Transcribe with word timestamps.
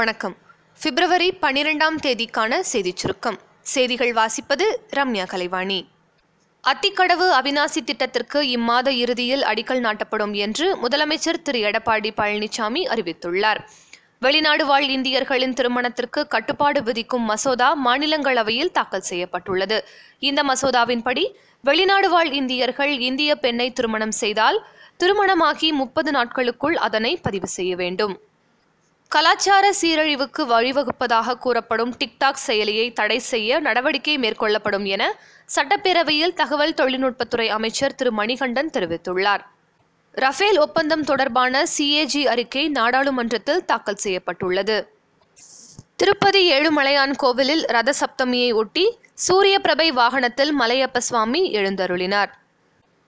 வணக்கம். 0.00 0.36
பிப்ரவரி 0.82 1.32
பனிரெண்டாம் 1.42 1.96
தேதிக்கான 2.02 2.60
செய்திச் 2.60 2.96
சுருக்கம். 2.96 3.38
செய்திகள் 3.60 4.12
வாசிப்பது 4.12 4.76
ரம்யா 4.96 5.26
கலைவாணி. 5.26 5.88
அத்திக்கடவு 6.64 7.30
அவிநாசி 7.30 7.84
திட்டத்திற்கு 7.84 8.42
இம்மாத 8.42 8.88
இறுதியில் 8.88 9.42
அடிக்கல் 9.42 9.80
நாட்டப்படும் 9.80 10.32
என்று 10.32 10.88
முதலமைச்சர் 10.88 11.42
திரு. 11.42 11.60
எடப்பாடி 11.60 12.10
பழனிசாமி 12.16 12.86
அறிவித்துள்ளார். 12.88 13.56
வெளிநாடு 14.20 14.66
வாழ் 14.66 14.88
இந்தியர்களின் 14.88 15.52
திருமணத்திற்கு 15.52 16.26
கட்டுப்பாடு 16.26 16.82
விதிக்கும் 16.82 17.22
மசோதா 17.22 17.78
மாநிலங்களவையில் 17.86 18.70
தாக்கல் 18.70 19.00
செய்யப்பட்டுள்ளது. 19.00 19.84
இந்த 20.18 20.42
மசோதாவின்படி 20.42 21.34
வெளிநாடு 21.62 22.10
வாழ் 22.10 22.32
இந்தியர்கள் 22.32 22.98
இந்திய 22.98 23.36
பெண்ணை 23.36 23.72
திருமணம் 23.72 24.10
செய்தால் 24.10 24.66
திருமணமாகி 24.96 25.72
முப்பது 25.72 26.10
நாட்களுக்குள் 26.10 26.76
அதனை 26.76 27.16
பதிவு 27.16 27.46
செய்ய 27.46 27.76
வேண்டும். 27.76 28.20
கலாச்சார 29.14 29.74
சீரழிவுக்கு 29.80 30.42
வழிவகுப்பதாக 30.42 31.34
கூறப்படும் 31.34 31.96
டிக்டாக் 31.96 32.42
செயலியை 32.46 32.92
தடை 32.92 33.18
செய்ய 33.18 33.58
நடவடிக்கை 33.60 34.18
மேற்கொள்ளப்படும் 34.18 34.84
என 34.84 35.18
சட்டப்பேரவையில் 35.54 36.34
தகவல் 36.34 36.74
தொழில்நுட்பத்துறை 36.74 37.48
அமைச்சர் 37.48 37.94
திரு. 37.94 38.12
மணிகண்டன் 38.12 38.70
தெரிவித்துள்ளார். 38.72 39.42
ரஃபேல் 40.12 40.58
ஒப்பந்தம் 40.58 41.04
தொடர்பான 41.04 41.64
சிஏஜி 41.78 42.22
அறிக்கை 42.24 42.68
நாடாளுமன்றத்தில் 42.68 43.64
தாக்கல் 43.64 44.00
செய்யப்பட்டுள்ளது. 44.04 44.78
திருப்பதி 45.96 46.52
ஏழுமலையான் 46.52 47.16
கோவிலில் 47.16 47.64
ரத 47.64 47.92
சப்தமியை 48.00 48.54
ஒட்டி 48.54 48.98
சூரிய 49.14 49.58
பிரபை 49.58 49.92
வாகனத்தில் 49.92 50.60
மலையப்ப 50.60 50.98
சுவாமி 50.98 51.52
எழுந்தருளினார். 51.52 52.32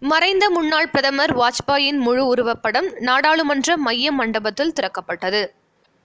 மறைந்த 0.00 0.50
முன்னாள் 0.50 0.88
பிரதமர் 0.88 1.36
வாஜ்பாயின் 1.36 1.98
முழு 1.98 2.24
உருவப்படம் 2.34 2.90
நாடாளுமன்ற 2.98 3.76
மைய 3.76 4.12
மண்டபத்தில் 4.12 4.72
திறக்கப்பட்டது. 4.72 5.42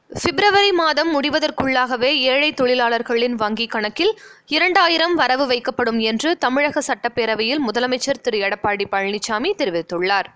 பிப்ரவரி 0.09 0.71
மாதம் 0.71 1.09
முடிவதற்குள்ளாகவே 1.13 2.09
ஏழை 2.31 2.49
தொழிலாளர்களின் 2.51 3.33
வங்கி 3.33 3.65
கணக்கில் 3.65 4.11
இரண்டாயிரம் 4.47 5.15
வரவு 5.15 5.45
வைக்கப்படும் 5.47 5.99
என்று 5.99 6.37
தமிழக 6.37 6.81
சட்டப்பேரவையில் 6.87 7.61
முதலமைச்சர் 7.67 8.21
திரு. 8.21 8.39
எடப்பாடி 8.39 8.85
பழனிசாமி 8.91 9.51
தெரிவித்துள்ளார். 9.61 10.29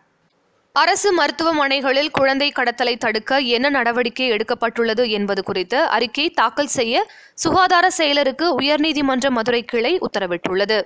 அரசு 0.73 1.09
மருத்துவமனைகளில் 1.19 2.11
குழந்தை 2.11 2.49
கடத்தலை 2.55 2.95
தடுக்க 2.97 3.39
என்ன 3.55 3.69
நடவடிக்கை 3.69 4.31
எடுக்கப்பட்டுள்ளது 4.31 5.05
என்பது 5.09 5.43
குறித்து 5.43 5.79
அறிக்கை 5.97 6.27
தாக்கல் 6.29 6.73
செய்ய 6.77 7.05
சுகாதார 7.35 7.87
செயலருக்கு 7.97 8.47
உயர்நீதிமன்ற 8.59 9.29
மதுரை 9.29 9.63
கிளை 9.63 9.99
உத்தரவிட்டுள்ளது. 9.99 10.79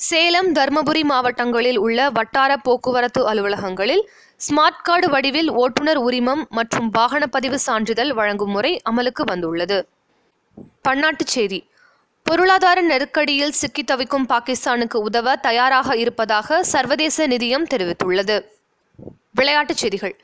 சேலம் 0.00 0.54
தருமபுரி 0.54 1.02
மாவட்டங்களில் 1.02 1.76
உள்ள 1.76 2.10
வட்டார 2.10 2.56
போக்குவரத்து 2.56 3.34
அலுவலகங்களில் 3.34 4.02
ஸ்மார்ட் 4.36 4.82
கார்டு 4.82 5.08
வடிவில் 5.08 5.50
ஓட்டுநர் 5.50 5.96
உரிமம் 5.96 6.46
மற்றும் 6.48 6.90
வாகன 6.90 7.26
பதிவு 7.26 7.58
சான்றிதழ் 7.58 8.12
வழங்கும் 8.12 8.50
முறை 8.50 8.80
அமலுக்கு 8.90 9.22
வந்துள்ளது. 9.24 9.88
பன்னாட்டுச் 10.88 11.32
செய்தி. 11.34 11.68
பொருளாதார 12.22 12.82
நெருக்கடியில் 12.82 13.50
சிக்கி 13.50 13.84
தவிக்கும் 13.84 14.26
பாகிஸ்தானுக்கு 14.28 14.94
உதவ 14.94 15.36
தயாராக 15.36 15.96
இருப்பதாக 15.96 16.62
சர்வதேச 16.62 17.28
நிதியம் 17.28 17.66
தெரிவித்துள்ளது. 17.74 18.46
விளையாட்டுச் 19.34 19.76
செய்திகள். 19.76 20.16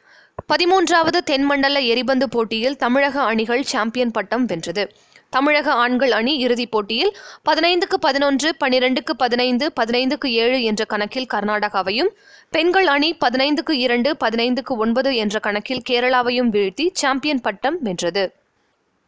பதிமூன்றாவது 0.52 1.18
தென்மண்டல 1.24 1.78
எரிபந்து 1.78 2.28
போட்டியில் 2.28 2.76
தமிழக 2.76 3.22
அணிகள் 3.22 3.62
சாம்பியன் 3.62 4.10
பட்டம் 4.10 4.44
வென்றது. 4.44 4.92
தமிழக 5.30 5.72
ஆண்கள் 5.72 6.10
அணி 6.10 6.32
இறுதிப் 6.38 6.70
போட்டியில் 6.70 7.12
பதினைந்துக்கு 7.44 7.96
பதினொன்று 8.00 8.48
பனிரெண்டுக்கு 8.64 9.12
பதினைந்து 9.16 9.72
பதினைந்துக்கு 9.80 10.28
ஏழு 10.44 10.62
என்ற 10.62 10.84
கணக்கில் 10.84 11.28
கர்நாடகாவையும் 11.34 12.10
பெண்கள் 12.50 12.86
அணி 12.86 13.16
பதினைந்துக்கு 13.24 13.70
இரண்டு 13.70 14.16
பதினைந்துக்கு 14.24 14.74
ஒன்பது 14.76 15.16
என்ற 15.16 15.38
கணக்கில் 15.38 15.82
கேரளாவையும் 15.90 16.50
வீழ்த்தி 16.56 16.86
சாம்பியன் 16.92 17.40
பட்டம் 17.40 17.78
வென்றது. 17.82 18.24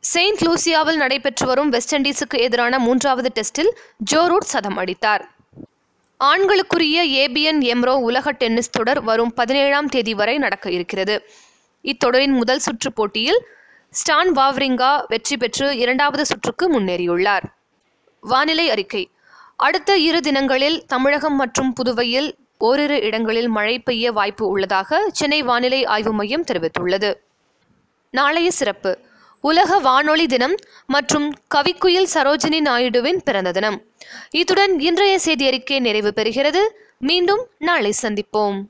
செயின்ட் 0.01 0.43
லூசியாவில் 0.47 0.97
நடைபெற்று 0.97 1.47
வரும் 1.47 1.69
வெஸ்ட் 1.69 1.95
இண்டீஸுக்கு 1.95 2.39
எதிரான 2.39 2.79
மூன்றாவது 2.79 3.31
டெஸ்டில் 3.35 3.71
ஜோ 3.97 4.27
ரூட் 4.27 4.51
சதம் 4.53 4.77
அடித்தார். 4.77 5.25
ஆண்களுக்குரிய 6.21 6.99
ஏபிஎன் 7.23 7.61
எம்ரோ 7.73 7.95
உலக 8.09 8.33
டென்னிஸ் 8.33 8.71
தொடர் 8.71 9.01
வரும் 9.01 9.33
பதினேழாம் 9.35 9.89
தேதி 9.89 10.15
வரை 10.15 10.39
நடக்க 10.39 10.71
இருக்கிறது. 10.71 11.17
இத்தொடரின் 11.85 12.37
முதல் 12.41 12.59
சுற்று 12.59 12.93
போட்டியில் 12.93 13.41
ஸ்டான் 13.91 14.33
வாவ்ரிங்கா 14.33 15.05
வெற்றி 15.09 15.37
பெற்று 15.37 15.77
இரண்டாவது 15.77 16.27
சுற்றுக்கு 16.27 16.81
முன்னேறியுள்ளார். 16.81 17.43
வானிலை 18.21 18.71
அறிக்கை. 18.71 19.11
அடுத்த 19.57 19.97
இரு 19.97 20.21
தினங்களில் 20.21 20.87
தமிழகம் 20.87 21.37
மற்றும் 21.37 21.73
புதுவையில் 21.73 22.35
ஓரிரு 22.59 23.01
இடங்களில் 23.01 23.49
மழை 23.49 23.79
பெய்ய 23.79 24.13
வாய்ப்பு 24.13 24.49
உள்ளதாக 24.49 25.11
சென்னை 25.13 25.43
வானிலை 25.43 25.85
ஆய்வு 25.85 26.13
மையம் 26.13 26.45
தெரிவித்துள்ளது. 26.45 27.15
நாளைய 28.11 28.51
சிறப்பு. 28.51 28.99
உலக 29.41 29.79
வானொலி 29.79 30.27
தினம் 30.27 30.55
மற்றும் 30.87 31.35
கவிக்குயில் 31.55 32.07
சரோஜினி 32.15 32.61
நாயுடுவின் 32.61 33.19
பிறந்த 33.25 33.53
தினம். 33.53 33.83
இத்துடன் 34.31 34.81
இன்றைய 34.81 35.19
செய்தி 35.19 35.47
அறிக்கை 35.47 35.81
நிறைவு 35.81 36.13
பெறுகிறது. 36.17 36.61
மீண்டும் 36.99 37.47
நாளை 37.59 37.93
சந்திப்போம். 38.03 38.63